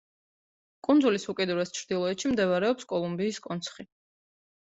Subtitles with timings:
[0.87, 3.87] კუნძულის უკიდურეს ჩრდილოეთში მდებარეობს კოლუმბიის კონცხი.